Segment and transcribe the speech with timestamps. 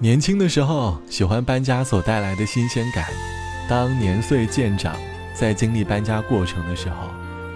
[0.00, 3.06] 年轻的时候喜欢搬家所带来的新鲜感，
[3.68, 4.94] 当年岁渐长，
[5.34, 7.08] 在经历搬家过程的时候，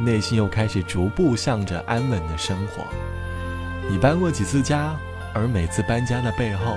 [0.02, 2.84] 内心又开始逐步向着安稳的生活。
[3.90, 4.96] 你搬过几次家？
[5.34, 6.74] 而每次搬家的背后，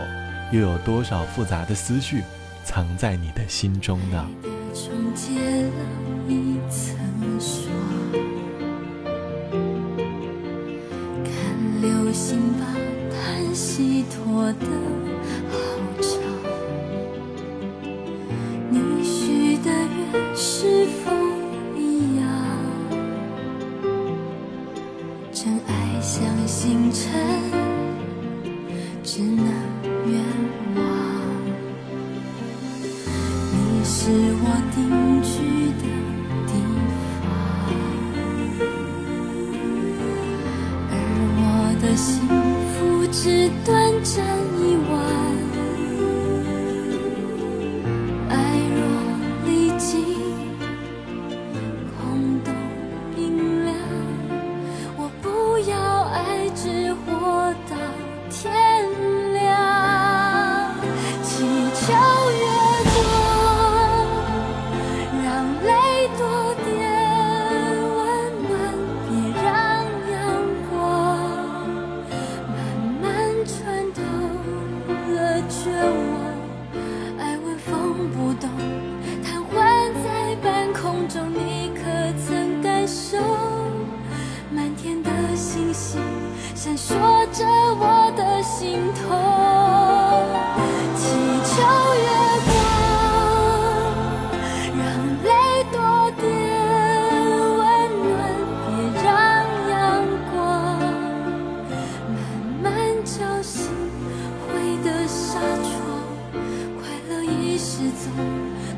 [0.51, 2.21] 又有多少复杂的思绪
[2.65, 4.28] 藏在你的心中呢？
[11.23, 12.65] 看流星把
[13.15, 14.67] 叹息拖得
[43.11, 43.75] 只短
[44.05, 44.25] 暂
[44.57, 45.30] 一晚。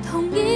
[0.03, 0.52] 同一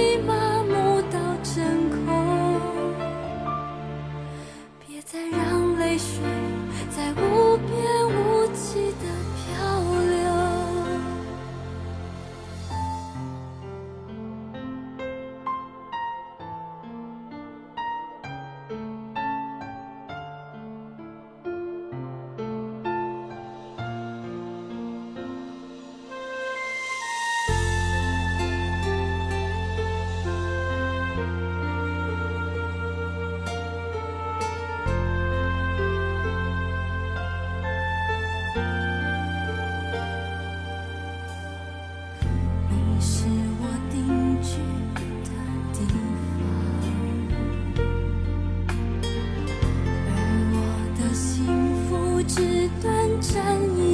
[53.20, 53.87] 真意。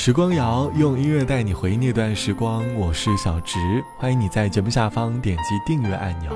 [0.00, 3.58] 时光谣用音乐带你回忆那段时光，我是小植，
[3.98, 6.30] 欢迎你在节目下方点击订阅按钮。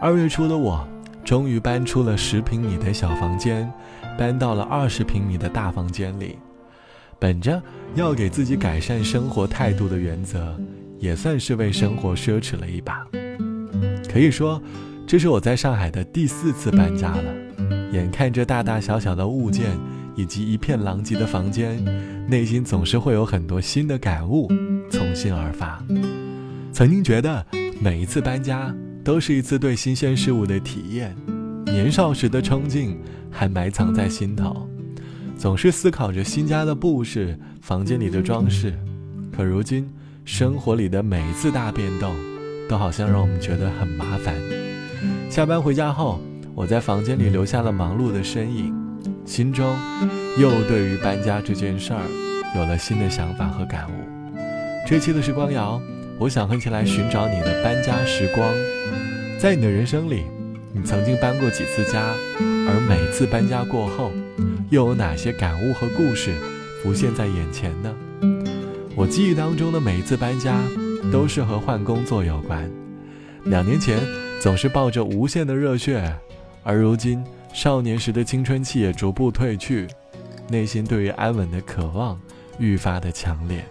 [0.00, 0.86] 二月初的我，
[1.24, 3.68] 终于搬出了十平米的小房间，
[4.16, 6.38] 搬到了二十平米的大房间里。
[7.18, 7.60] 本着
[7.96, 10.56] 要给自己改善生活态度的原则，
[11.00, 13.04] 也算是为生活奢侈了一把。
[14.08, 14.62] 可以说，
[15.04, 17.24] 这是我在上海的第四次搬家了。
[17.90, 19.76] 眼看着大大小小的物件。
[20.14, 21.82] 以及一片狼藉的房间，
[22.28, 24.48] 内心总是会有很多新的感悟
[24.90, 25.82] 从心而发。
[26.72, 27.44] 曾经觉得
[27.80, 28.74] 每一次搬家
[29.04, 31.16] 都是一次对新鲜事物的体验，
[31.66, 32.96] 年少时的憧憬
[33.30, 34.68] 还埋藏在心头。
[35.36, 38.72] 总是思考着新家的布置、房间里的装饰。
[39.36, 39.90] 可如今，
[40.24, 42.14] 生活里的每一次大变动，
[42.68, 44.36] 都好像让我们觉得很麻烦。
[45.28, 46.20] 下班回家后，
[46.54, 48.72] 我在房间里留下了忙碌的身影，
[49.32, 49.74] 心中
[50.36, 52.02] 又对于搬家这件事儿
[52.54, 54.36] 有了新的想法和感悟。
[54.86, 55.80] 这期的时光谣，
[56.18, 58.46] 我想和你一起来寻找你的搬家时光。
[59.38, 60.24] 在你的人生里，
[60.74, 62.12] 你曾经搬过几次家？
[62.68, 64.12] 而每次搬家过后，
[64.68, 66.34] 又有哪些感悟和故事
[66.82, 67.90] 浮现在眼前呢？
[68.94, 70.60] 我记忆当中的每一次搬家，
[71.10, 72.70] 都是和换工作有关。
[73.44, 73.98] 两年前
[74.42, 76.14] 总是抱着无限的热血，
[76.62, 79.86] 而如今少年时的青春期也逐步褪去，
[80.48, 82.18] 内心对于安稳的渴望
[82.58, 83.64] 愈发的强烈。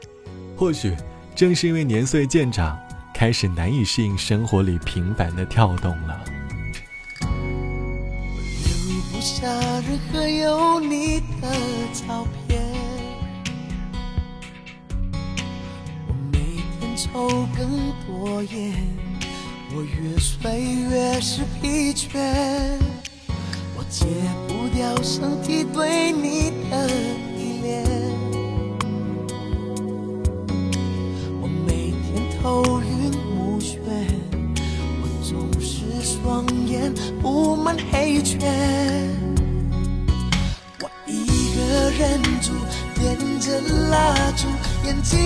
[0.55, 0.95] 或许
[1.35, 2.79] 正是因为年岁渐长，
[3.13, 6.23] 开始难以适应生活里平凡的跳动了。
[7.19, 9.47] 留不下
[9.81, 11.49] 任何有你的
[11.93, 12.61] 照片。
[16.07, 16.39] 我每
[16.79, 18.73] 天抽更多烟，
[19.75, 22.77] 我越睡越是疲倦，
[23.91, 24.05] 戒
[24.47, 26.89] 不掉身体对你的
[27.37, 27.83] 依恋，
[31.41, 33.75] 我每天头晕目眩，
[35.01, 38.39] 我总是双眼布满黑圈，
[40.79, 41.25] 我一
[41.57, 42.53] 个人住，
[42.95, 43.59] 点着
[43.89, 44.47] 蜡烛，
[44.85, 45.19] 眼睛。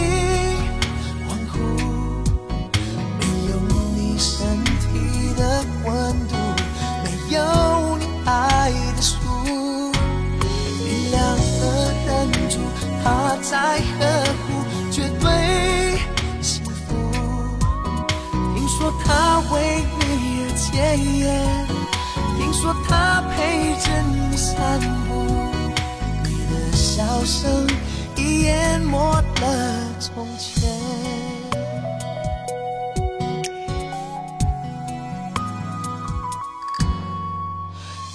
[18.85, 20.03] 说他为你
[20.43, 21.25] 而戒烟，
[22.37, 25.09] 听说他陪着你散步，
[26.23, 27.67] 你的笑声
[28.15, 29.51] 已淹没了
[29.99, 30.69] 从前。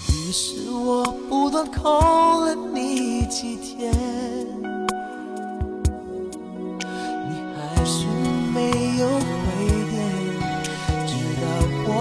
[0.09, 3.93] 于是我不断空了你几天，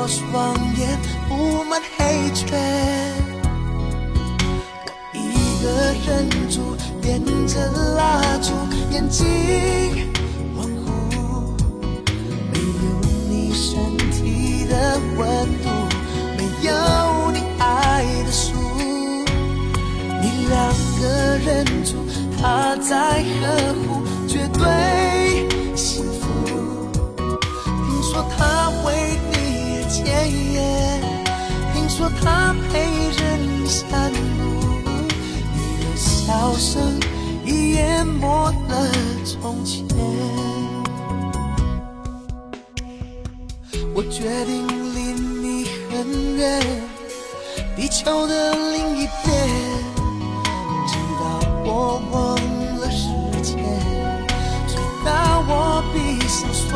[0.09, 2.49] 双眼布满黑圈。
[4.83, 5.17] 我一
[5.63, 5.67] 个
[6.07, 7.53] 人住，点着
[7.95, 8.51] 蜡烛，
[8.91, 9.23] 眼睛
[10.55, 11.53] 模糊，
[12.51, 12.83] 没有
[13.29, 13.69] 你身
[14.11, 14.73] 体的
[15.15, 15.21] 温
[15.61, 15.69] 度，
[16.35, 16.69] 没有
[17.31, 18.47] 你爱的书。
[20.21, 20.57] 你两
[20.99, 21.03] 个
[21.45, 21.47] 人
[21.85, 21.91] 住，
[22.41, 23.45] 他在呵
[23.85, 23.88] 护，
[32.21, 34.17] 他陪着你散步，
[35.53, 36.99] 你的笑声
[37.45, 38.91] 已淹没了
[39.25, 39.85] 从前。
[43.93, 46.61] 我决定离你很远，
[47.75, 49.27] 地球的另一边。
[50.87, 51.23] 直到
[51.65, 51.67] 我
[52.11, 52.15] 忘
[52.79, 53.07] 了时
[53.41, 53.57] 间，
[54.67, 55.95] 直到我闭
[56.27, 56.69] 上双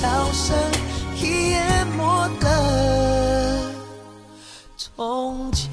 [0.00, 0.56] 笑声
[1.14, 3.70] 已淹没了。
[4.74, 5.68] 从前，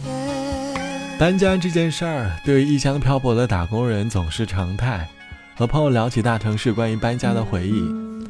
[1.17, 5.07] 搬家这件事儿，对于异乡漂泊的打工人总是常态。
[5.55, 7.81] 和朋友聊起大城市关于搬家的回忆，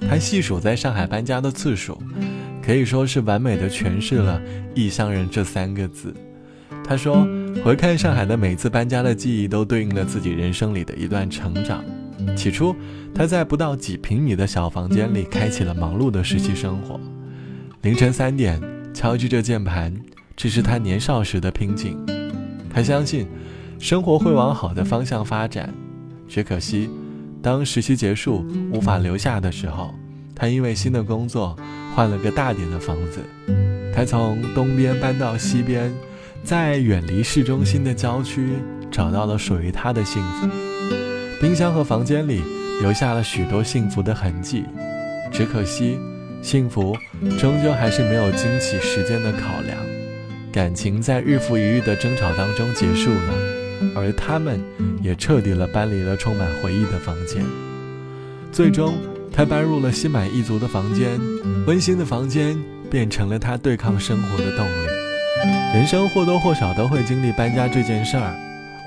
[0.08, 2.00] 他细数在上海搬家的次数，
[2.64, 4.40] 可以说是完美的诠释了
[4.76, 6.14] “异乡人”这三个字。
[6.88, 7.28] 他说，
[7.66, 11.84] 回看上海的每次搬家的记忆，都对应了自己人生里的一段成长。
[12.36, 12.76] 起初，
[13.14, 17.00] 他在不到几平米的小房间里开启了忙碌的实习生活，
[17.82, 18.62] 凌晨三点
[18.94, 19.94] 敲击着键盘。
[20.36, 21.98] 这是他年少时的拼劲，
[22.72, 23.28] 他相信
[23.80, 25.74] 生活会往好的方向发展，
[26.28, 26.90] 只可惜
[27.42, 29.96] 当实习结束无法留下的时候，
[30.36, 31.58] 他因为新的工作
[31.96, 33.20] 换了个大点的房子。
[33.96, 35.92] 他从东边搬到西边，
[36.44, 38.58] 在远离市中心的郊区
[38.92, 40.67] 找到了属于他的幸福。
[41.40, 42.42] 冰箱和房间里
[42.82, 44.66] 留下了许多幸福的痕迹，
[45.32, 46.00] 只可惜，
[46.42, 46.98] 幸福
[47.40, 49.78] 终究还是没有经起时间的考量，
[50.52, 53.34] 感情在日复一日的争吵当中结束了，
[53.96, 54.60] 而他们
[55.04, 57.44] 也彻底了搬离了充满回忆的房间。
[58.52, 58.96] 最终，
[59.32, 61.20] 他搬入了心满意足的房间，
[61.68, 62.58] 温馨的房间
[62.90, 64.88] 变成了他对抗生活的动力。
[65.76, 68.36] 人生或多或少都会经历搬家这件事儿，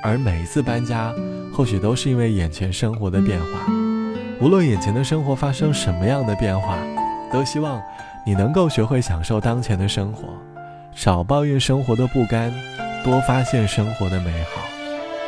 [0.02, 1.14] 而每一次搬家。
[1.60, 3.70] 或许都是因为眼前生活的变化，
[4.40, 6.78] 无论眼前的生活发生什么样的变化，
[7.30, 7.78] 都希望
[8.24, 10.28] 你能够学会享受当前的生活，
[10.94, 12.50] 少抱怨生活的不甘，
[13.04, 14.62] 多发现生活的美好。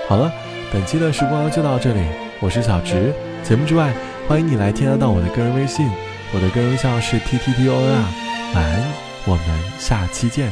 [0.08, 0.32] 好了，
[0.72, 2.00] 本期的时光就到这里，
[2.40, 3.12] 我是小直。
[3.42, 3.92] 节目之外，
[4.26, 5.86] 欢迎你来添加到我的个人微信，
[6.34, 8.54] 我的个人微信号是 t t t o n r。
[8.54, 8.82] 晚安，
[9.26, 10.50] 我们下期见。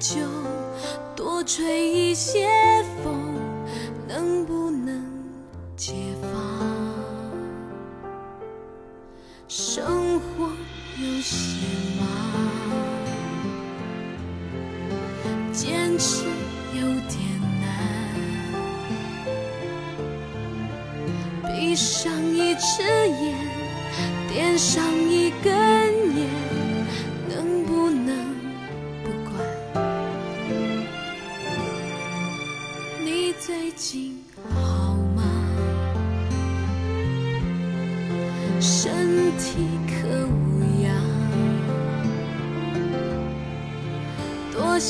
[0.00, 0.16] 就
[1.14, 2.48] 多吹一些
[3.04, 3.29] 风，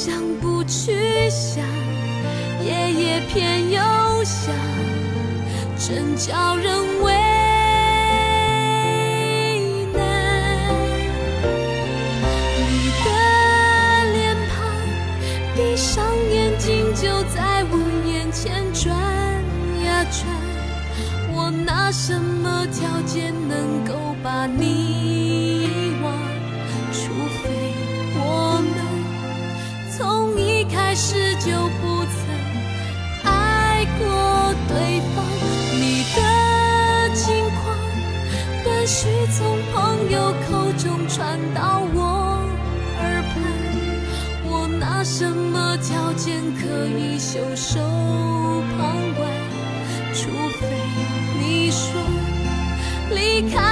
[0.03, 1.63] 想不去想，
[2.65, 3.79] 夜夜偏又
[4.25, 4.55] 想，
[5.77, 7.13] 真叫人为
[9.93, 10.73] 难。
[12.57, 13.09] 你的
[14.15, 14.57] 脸庞，
[15.55, 16.03] 闭上
[16.33, 17.77] 眼睛就在我
[18.09, 18.97] 眼前转
[19.85, 20.25] 呀转，
[21.35, 25.60] 我拿什么条件能够把你？
[41.21, 42.01] 传到我
[42.99, 43.37] 耳畔，
[44.43, 46.65] 我拿什么条件可
[46.99, 47.79] 以袖手
[48.79, 49.29] 旁观？
[50.15, 50.67] 除非
[51.39, 52.01] 你说
[53.11, 53.70] 离开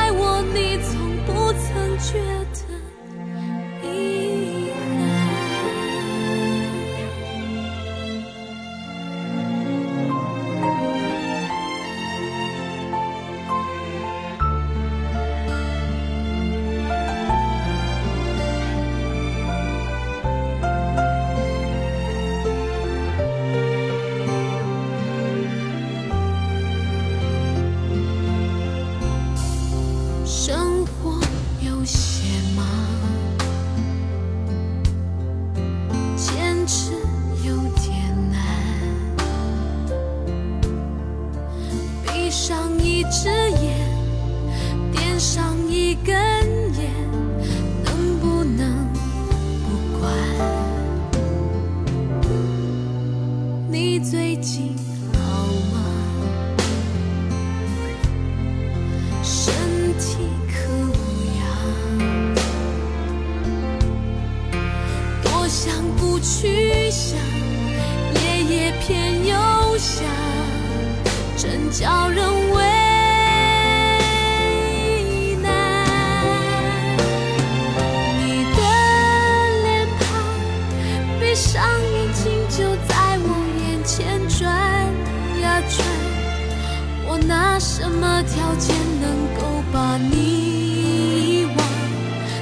[88.19, 91.57] 的条件能够把你遗忘？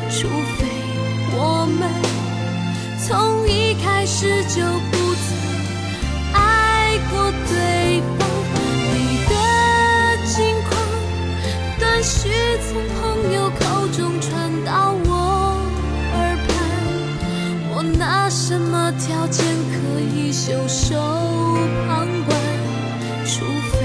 [0.08, 0.64] 除非
[1.32, 1.86] 我们
[3.06, 5.36] 从一开始就不曾
[6.32, 8.26] 爱过对方。
[8.88, 8.94] 你
[9.28, 9.34] 的
[10.24, 10.72] 近况，
[11.78, 12.30] 断续
[12.66, 14.32] 从朋友口中传
[14.64, 15.60] 到我
[16.14, 16.16] 耳
[16.48, 16.56] 畔，
[17.74, 20.96] 我拿什么条件可以袖手
[21.86, 22.34] 旁观？
[23.26, 23.75] 除非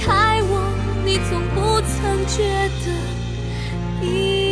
[0.00, 0.72] 离开我，
[1.04, 2.38] 你从不曾觉
[2.86, 4.49] 得。